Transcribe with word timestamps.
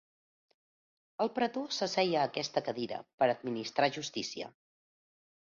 El 1.25 1.29
pretor 1.35 1.75
s'asseia 1.79 2.23
a 2.23 2.31
aquesta 2.31 2.65
cadira 2.69 2.99
per 3.21 3.29
administrar 3.35 3.93
justícia. 4.01 4.51